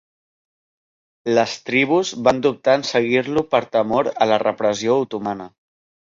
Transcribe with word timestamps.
Les 1.33 1.51
tribus 1.67 2.13
van 2.27 2.39
dubtar 2.45 2.73
en 2.79 2.85
seguir-lo 2.91 3.43
per 3.51 3.59
temor 3.77 4.09
a 4.25 4.29
la 4.31 4.39
repressió 4.45 4.97
otomana. 5.03 5.47